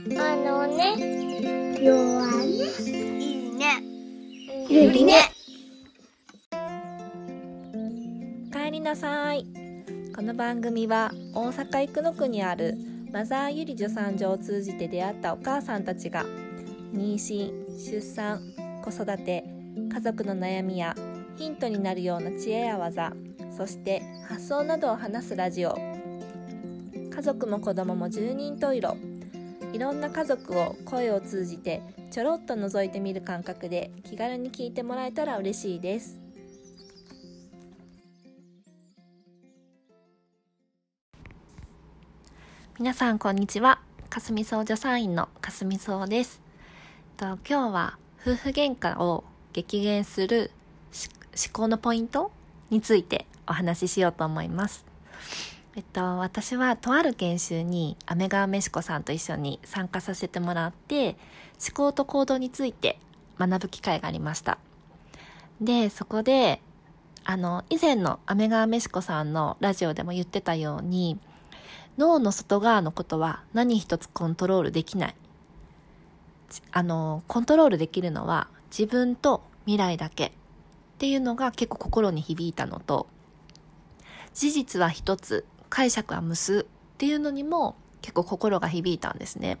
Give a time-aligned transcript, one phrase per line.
[0.00, 0.96] あのね、
[1.78, 2.48] 弱ね。
[3.20, 3.82] いいね。
[4.66, 5.30] ゆりね。
[8.50, 9.46] 帰りなさい
[10.16, 12.78] この番組は大阪生野区にある
[13.12, 16.24] マザーゆり助産所を通じて出会ったお母さんたちが
[16.94, 18.40] 妊娠出産
[18.82, 19.44] 子育て
[19.92, 20.96] 家族の悩みや
[21.36, 23.12] ヒントになるような知恵や技
[23.54, 25.76] そして発想などを話すラジオ
[27.14, 29.11] 家族も子供も十人十色
[29.72, 36.20] いろんな家族を声を通じてちょろっと覗いてみる感覚で気軽に聞いてもらえたら嬉しいです。
[42.78, 43.80] 皆さんこんにちは。
[44.10, 46.42] かすみそう助産院のかすみそうです。
[47.16, 50.50] と今日は夫婦喧嘩を激減する
[51.34, 52.30] 思考のポイント
[52.68, 54.84] についてお話ししようと思います。
[55.74, 61.16] えっと、私はとある研修にア川メシコさんと一緒に参加させてもらって
[61.66, 62.98] 思考と行動について
[63.38, 64.58] 学ぶ機会がありました。
[65.62, 66.60] でそこで
[67.24, 71.18] あの以前のア川メシコさんのラジオでも言ってたように
[71.96, 75.14] 脳の外側のことは何一つコントロールできない。
[76.70, 80.26] あのコントロールできるのは自分と未来だけ。
[80.26, 80.30] っ
[80.98, 83.08] ていうのが結構心に響いたのと
[84.34, 85.46] 事実は一つ。
[85.72, 89.56] 解釈は無数っていうのにも結構心が響いたんですね。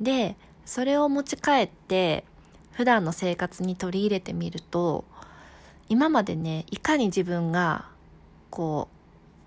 [0.00, 2.24] で、それを持ち帰って
[2.72, 5.04] 普段の生活に取り入れてみると
[5.88, 7.86] 今までねいかに自分が
[8.50, 8.96] こう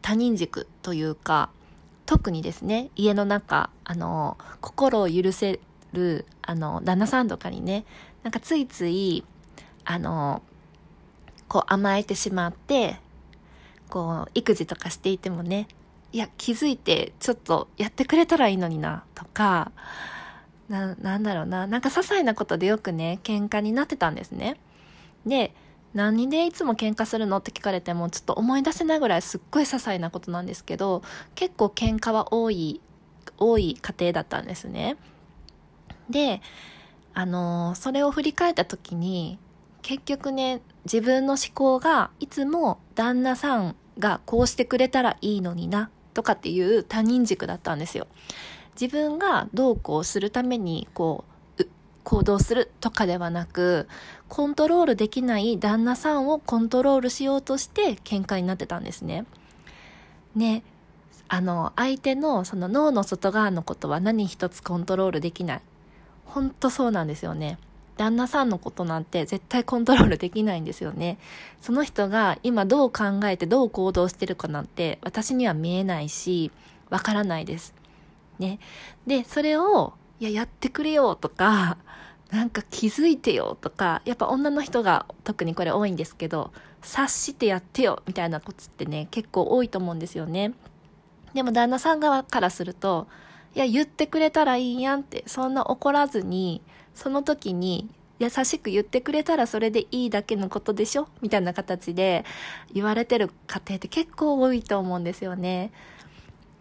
[0.01, 1.49] 他人軸というか
[2.05, 5.59] 特にですね家の中あの心を許せ
[5.91, 7.85] るあの旦那さんとかにね
[8.23, 9.25] なんかついつい
[9.83, 10.41] あの
[11.47, 12.97] こう甘えてしまって
[13.89, 15.67] こう、育児とかしていてもね、
[16.11, 19.71] いや、気づいて、ちょっとやってくれたらいいのにな、とか、
[20.69, 24.57] な、なんだろうな、なんか些細なことでよくね、喧嘩になってたんですね。
[25.25, 25.53] で、
[25.93, 31.03] 何でいつも喧嘩するのって聞かれても、ちょっと思い出せないぐらいすっごい些細なことなんですけど、
[31.35, 32.81] 結構喧嘩は多い、
[33.37, 34.97] 多い家庭だったんですね。
[36.09, 36.41] で、
[37.13, 39.39] あの、それを振り返った時に、
[39.85, 48.07] 結局ね、自分の思考がいつも旦那さんがこうしてくれたらいいのになとかっていう他人軸だったんですよ。
[48.81, 51.23] 自分がどうこうするためにこ
[51.59, 51.65] う
[52.03, 53.87] 行動するとかではなく
[54.27, 59.27] コントロールできない旦那さんをコントロールしようとして喧嘩になってたんですね。
[60.33, 60.63] ね
[61.27, 65.61] あの相手のその脳の外側のことは何一つコントロールできない。
[66.25, 67.59] ほんとそうなんですよね。
[67.97, 71.17] 旦那さんのことなんて絶対コントロールできないんですよね。
[71.61, 76.51] その人が今どう考えてどう行動してるかなんて私には見えないし、
[76.89, 77.73] わからないです。
[78.39, 78.59] ね。
[79.07, 81.77] で、それを、いや、やってくれよとか、
[82.31, 86.51] なんか気づいてよとか、やっぱ女の人が特にこれ多いんですけど、
[86.81, 90.53] 察してやってよみたいなことってね、結構多いと思うんですよね。
[91.33, 93.07] でも旦那さん側からすると、
[93.55, 96.61] いや、言ってくれたらいいやんって、そんな怒らずに、
[96.95, 101.07] その時に優しく言ってくれたらそれでいいだけのことでしょ？
[101.21, 102.25] みたいな形で
[102.73, 105.71] 言われてる家庭って結構多いと思うんですよね。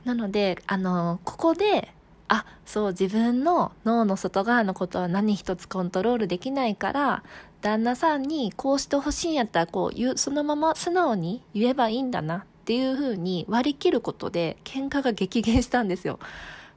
[0.04, 1.94] なので、あの、ここで、
[2.28, 7.22] あ、そう、自分の脳の外側のことは何一つコントロールできないから、
[7.62, 16.18] 旦那さんにこうしてほしいんやったら、こう言う、そのまま素直に言えばいいんだなっていう風に割り切ることで喧嘩が激減したんですよ。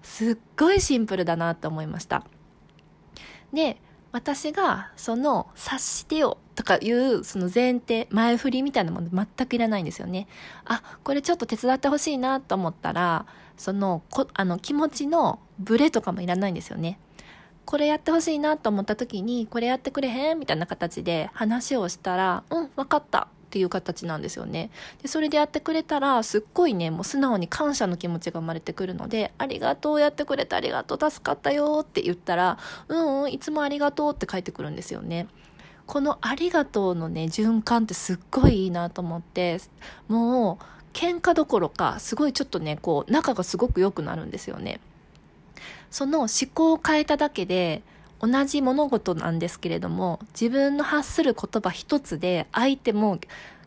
[0.03, 2.23] すっごいシンプルだなって思いました。
[3.53, 3.81] で、
[4.11, 10.27] 私がその察してよとかいうその前提、前振りみたいなもの全くいらないんですよね。
[10.65, 13.25] あ、これちょっと手伝ってほしいなと思ったら、
[13.57, 16.99] そのこあの気持ちのブレとかもいらないんですよね。
[17.65, 23.27] これやってほしいなと思った時に、これやってくれへんみたいな形で話をしたら、うん、分かった。
[23.47, 24.69] っていう形なんですよね。
[25.01, 32.57] で、それでやってくれたら、すっごいね、もう素直に感謝の気持ちが生まれてくるので、ありがとう、やってくれてありがとう、助かったよって言ったら、
[32.89, 35.27] うんうん、いつもありがとうって返ってくるんですよね。
[35.85, 39.61] このありがとうのね、循環ってすっごいいいなと思って、
[40.09, 44.81] もう、喧嘩どころか、すごいちょっとね、こう、仲がすごく良くなるんですよね。
[45.89, 47.81] その思考を変えただけで、
[48.19, 53.19] 同じ物事なんですけれども、自分の発する言葉一つで相手も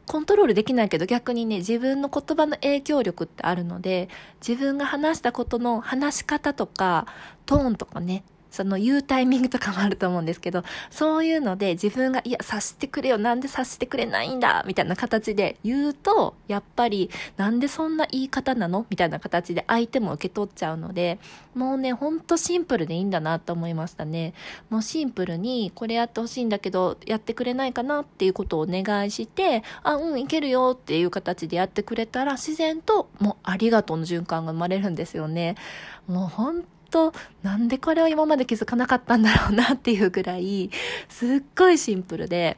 [0.07, 4.09] コントロールできないけど逆にね、自分の言葉の影響力ってあるので、
[4.47, 7.07] 自分が話したことの話し方とか、
[7.47, 18.87] トーンとかね、その言うタイミングとかもあると思うんですけど、そういうので自分が、いや、察してくれよ、なんで察してくれないんだ、みたいな形で言うと、やっぱり、なんでそんな言い方なの？
[18.91, 21.19] みたいな形で相手も受け取っちゃうので、
[21.55, 24.35] もうね、ほんとシンプルでいいんだなと思いましたね。
[24.69, 35.55] もうシンプルに、これやってほしいんだけど、やってくれないかなっていうことをお願いして、あ、うん、いけるよっていう形でやってくれたら、自然と、もうありがとうの循環が生まれるんですよね。
[36.07, 40.71] もう本となんでこれを今まで気づかなかったんだろうなっていうぐらい
[41.09, 42.57] すっごいシンプルで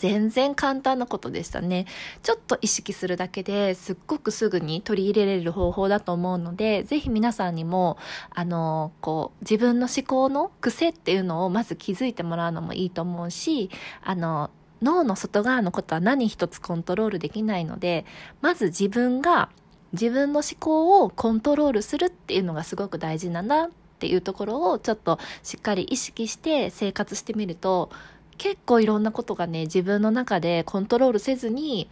[0.00, 1.84] 全然簡単なことでしたね。
[2.22, 7.98] ちょっと意識するだけですっごくすぐに取り入れられる方法だと思うので、ぜひ皆さんにも、
[8.30, 13.68] あの、こう、自分の思考の癖っていうのをまず気づいてもらうのもいいと思うし、
[14.02, 14.50] あの、
[14.80, 18.06] 脳の外側のことは何一つコントロールできないので、
[18.40, 19.50] まず自分が
[19.92, 27.90] 自分の思考をコントロールするっていうのがすごく大事だなっていうところをちょっとしっかり意識して生活してみると
[28.38, 31.88] 結構いろんなことがね自分の中でコントロールせずに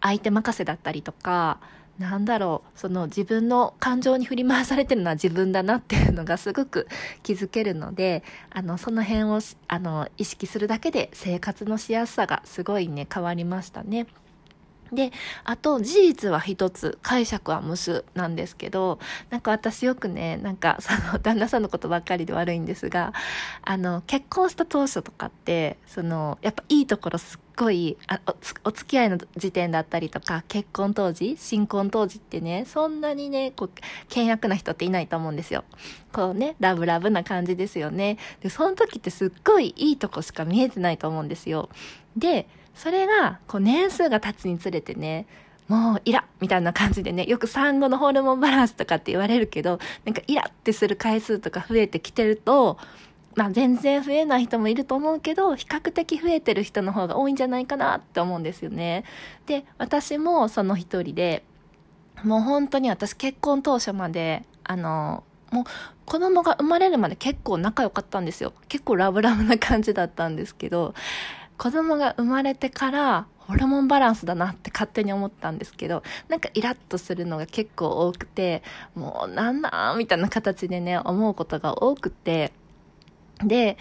[0.00, 1.60] 相手任せだったりとか
[1.98, 6.88] なんだろうその自分の感情に振り回されてるのは自分だなっていうのがすごく
[7.22, 14.06] 気づけるのであのその辺をあの意識するだけで生活のしやすさがすごいね変わりましたね。
[14.92, 15.12] で、
[15.44, 18.98] あと、事実は一つ、解釈は無数なんですけど、
[19.30, 23.12] なんか私よくね、なんかその旦那さんのことばっかりで悪いんですが、
[23.62, 28.34] あの、結婚した当初とかって、その、やっぱいいところすっごいあお
[28.68, 33.70] お付き合いの時点だったりとか、結婚当時、新婚当時ってね、そんなにね、こう、
[34.08, 35.64] 険悪な人っていないと思うんですよ。
[36.12, 38.18] こうね、ラブラブな感じですよね。
[38.40, 41.68] で、その時ってすっごいいいとこしか見えてないと思うんですよ。
[42.16, 45.26] で、それが、こう年数が経つにつれてね、
[45.68, 52.76] もうイラみたいな感じでね、よく産後のホルモンバランスとかって言われるけど、なんかイラってする回数とか増えてきてると、
[53.36, 59.04] まあ全然増えない人もいると思うけど、比較的増えてる人の方が多いんじゃないかなって思うんですよね。
[59.46, 61.44] で、私もその一人で、
[62.24, 65.22] もう本当に私結婚当初まで、あの、
[65.52, 65.64] もう
[66.04, 68.52] 子供が生まれるまで結構仲良かったんですよ。
[68.68, 70.94] 結構ラブラブな感じだったんですけど、
[71.60, 78.62] 子供が生まれてからホルモンバランスだなって勝手に思ったんですけど、なんかイラッとするのが結構多くて、
[78.94, 82.54] もうなんなんみたいな形でね、思うことが多くて、
[83.44, 83.76] で、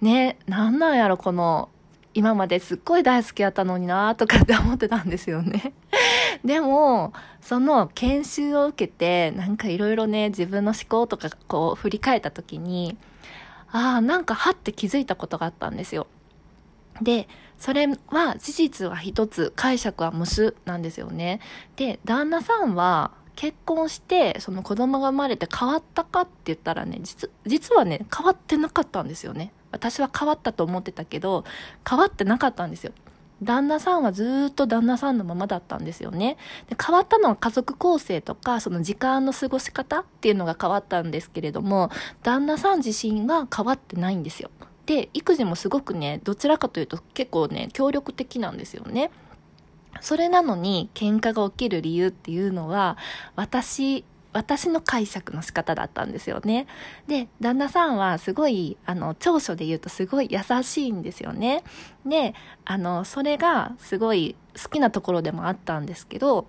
[0.00, 1.68] ね、なんなんやろ、この、
[2.14, 5.74] 今まですっごい大好きやったのになとかって思ってたんですよね。
[6.46, 7.12] でも、
[7.42, 12.96] その研修を受けて、なんかいろいろね、自分の思考とかこう振り返った時に、
[13.70, 16.06] ああ、なんかはって気づいたことがあったんですよ。
[17.02, 17.28] で、
[17.58, 21.40] それは事実は一つ、解釈は無数なんですよね。
[21.76, 29.52] で、旦那さんは結婚して、その子供が生まれて変わったかって言ったらね、実、実はね、変わってなかったんですよね。
[29.70, 31.44] 私は変わったと思ってたけど、
[31.88, 32.92] 変わってなかったんですよ。
[33.42, 36.36] 旦那さんはずっと旦那さんのままだったんですよね。
[36.68, 41.90] で変わったのは家族構成とか、その時間の過ごし方っていうのが変わったんですけれども、
[42.22, 44.50] 旦那さん自身が変わってないんですよ。
[44.92, 49.10] で育児もすごくねどちらかというと結構ね協力的なんですよね
[50.02, 52.98] それなのに喧嘩が起きる理由っていうのは
[53.34, 54.04] 私
[54.34, 56.66] 私の解釈の仕方だったんですよね。
[57.06, 61.62] で、旦那さんはすごい、あの、長所で言うとすごい優しいんですよね。
[62.06, 62.34] で、
[62.64, 66.46] あの、それがすごい好きなところでもあったんですけど、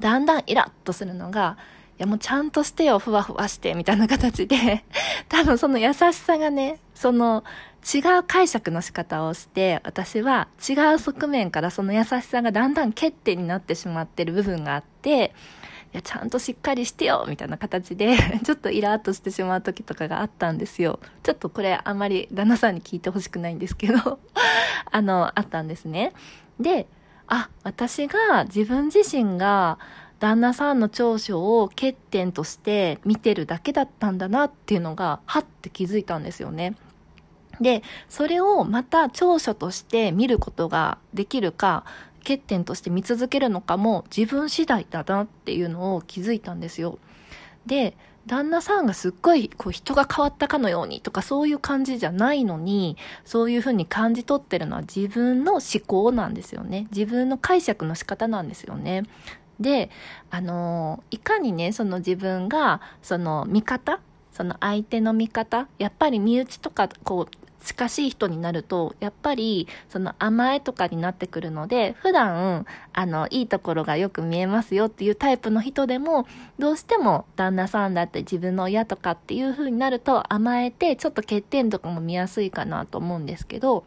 [0.00, 1.58] だんだんイラッとするのが、
[1.98, 4.84] いやもうちゃんとしてよ、ふわふわして、みたいな形で、
[5.30, 7.42] 多分その優しさがね、その
[7.94, 15.32] 違う解釈の仕方をして、私は違う側面からその優しさがだんだん欠点になってしまってる部分があって、
[15.94, 21.00] いや、ちゃんとしっかりしてよみたいな形で ちょっとイラッとしてしまう時とかがあったんですよ。
[21.22, 24.18] ちょっとこれあんまり旦那さんに聞いてほしくないんですけど
[24.90, 26.12] あの、あったんですね。
[26.60, 26.86] で、
[27.28, 29.78] あ、私が自分自身が
[30.18, 36.74] 旦那さんの長所を欠点として見てるだけだったんだなっていうのが、はって気づいたんですよね。
[37.60, 41.84] で、それをまた長所として見ることができるか、
[42.20, 46.98] 欠点として見続けるのかも自分次第だなっていうのを気づいたんですよ。
[47.66, 47.96] で、
[48.26, 56.88] 旦那さんがすっごいこう人が変わったかのようにとかそういう感じじゃないのに、そういうふうに感じ取ってるのは自分の思考なんですよね。
[56.90, 59.04] 自分の解釈の仕方なんですよね。
[59.60, 59.90] で、
[60.30, 64.00] あの、いかにね、その自分が、その味方
[64.32, 76.26] その相手の味方やっぱり身内とか、こう、近しい人になると、やっぱり、その甘えとかになってくるので、普段、あの、いいところがよく見えますよっていうタイプの人でも、
[76.58, 83.84] どうしても旦那さんだって自分の親とかっていう風になると甘えて、ちょっと欠点とかも見やすいかなと思うんですけど、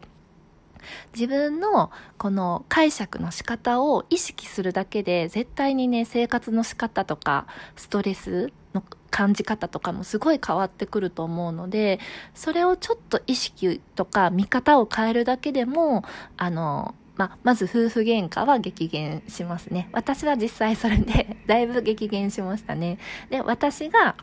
[1.14, 7.46] 自分のこの解釈の仕方を意識するだけで絶対にね生活の仕方とか
[7.76, 11.98] ストレスの感じ方とかもすごい変わってくると思うので
[12.34, 16.04] それをちょっと意識とか見方を変えるだけでも
[16.36, 19.90] あのま、まず夫婦喧嘩は激減しますね。
[19.92, 22.98] 私は実際それでだいぶ激減しましたね。
[23.28, 24.16] で、私が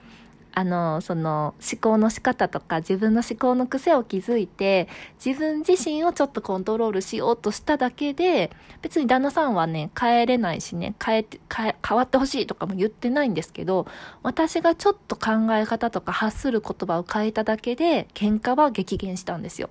[0.57, 4.87] あの、その思考の仕方とか自分の思考の癖を築いて、
[5.23, 8.49] 自分自身をちょっとコントロールしようとしただけで、
[8.81, 13.85] 別に旦那さんはね、変えれないしね、変えて、変え、変わってほしいとかも言ってないんですけど、
[14.23, 19.69] 私がちょっと考え方とか発する言葉を変えただけで、喧嘩は激減したんですよ。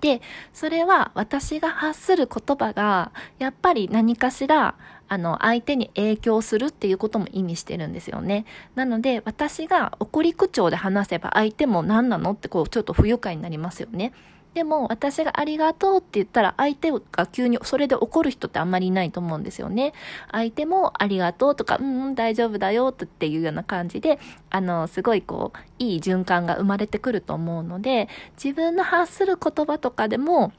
[0.00, 4.76] で、それは私が発する言葉が、やっぱり何かしら、
[5.08, 8.44] あの、相手に影響するっていうことも意味してるんですよね。
[8.74, 14.12] なので、私が怒り口調で話せば相手も何なのってこう、ちょっと不愉快になりますよね。
[14.54, 19.92] でも私がありがとうって言ったら相手が急にそれで怒る人ってあんまりいないと思うんですよね。
[20.32, 24.18] 相手もありがとうとか、うん、うん、大丈夫だよっていうような感じで、
[24.50, 28.08] あの、すごいこう、いい循環が生まれてくると思うので、
[28.42, 30.52] 自分の発する言葉とかでも、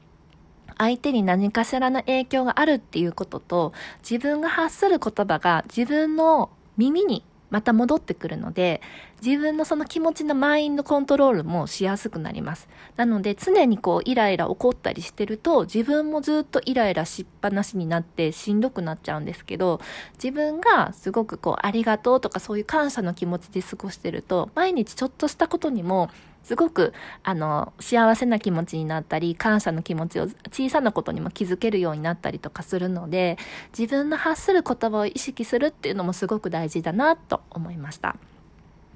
[0.78, 3.72] 相手に何かしらの影響があるっていうことと、
[4.08, 8.80] 自分が発する言葉が自分の耳にまた戻ってくるので、
[9.24, 12.68] 自分のその気持ちのマインドコントロールもしやすくなります。
[12.96, 19.80] なので常にこうイライラ怒ったりしてると自分もずっとイライラしっぱなしになってしんどくなっちゃうんですけど、
[20.14, 26.08] 自分がすごくこうありがとうとかそういう感謝の気持ちで過ごしてると、毎日ちょっとしたことにも
[26.42, 26.92] すごく、
[27.22, 33.38] あの、幸せな気持ちになったり、感謝の気持ちを小さなことにも気づけるようになったりとかするので、
[33.76, 38.16] 自分の発する言葉を意識するっていうのもすごく大事だなと思いました。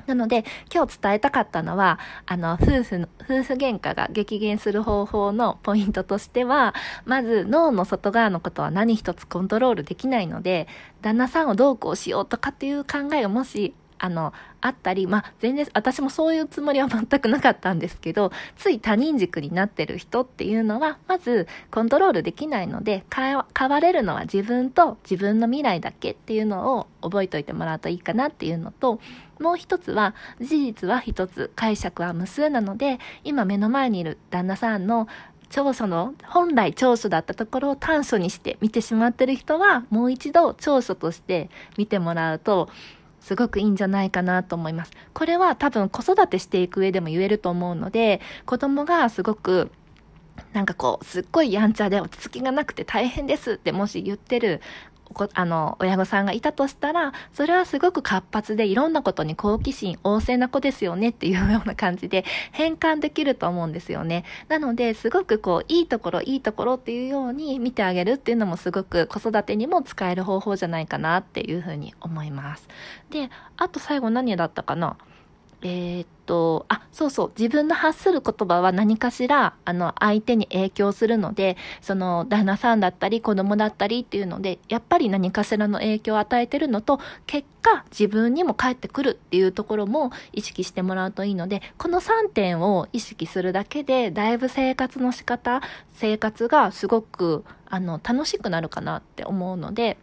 [0.06, 6.74] なので、今日伝えたかったのは、あの、夫婦の、夫婦喧嘩が激減する方法のポイントとしては、
[7.06, 10.68] まず脳の外側のことは何一つコントロールできないので、
[11.00, 23.36] 旦那さんをどうこうしようとかっていう考えがもしあの、あったり、まあ、全然、私もそういうつもりは全くなかったんですけど、つい他人軸になってる人っていうのは、まず、コントロールできないので、変
[23.68, 29.00] われるのは自分と自分の未来だけっていうのを覚えておいてもらうといいかなっていうのと、
[29.40, 35.08] もう一つは、事実は一つ、解釈は無数なので、今目の前にいる旦那さんの
[35.50, 42.68] 長所の、本来長所だったところを短所にして見てしまってる人は、もう一度長所として見てもらうと、
[43.25, 44.93] すごくいいんじゃないかなと思います。
[45.14, 49.71] これは多分子育てしていく上でも言えると思うので、子供がすごく
[50.52, 54.61] なんかこう、すっごいやんちゃで落ち着きがなくて大変ですってもし言ってる
[55.35, 64.25] あの、親御さんがいたとしたら、それはすごく活発でいろんなことに好奇心旺盛な子ですよねっていうような感じで変換できると思うんですよね。
[64.49, 72.68] なので、すごくこう、いいところ、いいところっていうように見てあげるっていうのもすごく子育てにも使える方法じゃないかなっていうふうに思います。
[73.11, 74.97] で、あと最後何だったかな？
[75.66, 95.62] えー、っと、あ、そうそう、自分の発する言葉は何かしら、あの、相手に影響するので、その、旦那さんだったり、子供だったりっていうので、やっぱり何かしらの影響を与えてるのと、結果、自分にも返ってくるっていうところも意識してもらうといいので、この3点を意識するだけで、だいぶ生活の仕方、
[95.94, 99.97] 生活がすごく、あの、楽しくなるかなって思うので、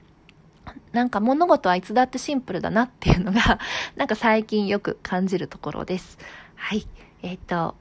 [0.91, 3.59] なんか物事はいつだってシンプルだなっていうのが、
[3.95, 6.17] なんか最近よく感じるところです。
[6.55, 6.87] はい。
[7.21, 7.75] えっ、ー、と、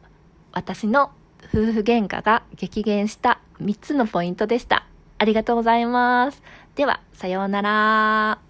[0.52, 1.10] 私の
[1.52, 4.86] 夫婦喧嘩が激減した3つのポイントでした。
[5.18, 6.42] ありがとうございます。
[6.74, 8.49] では、さようなら。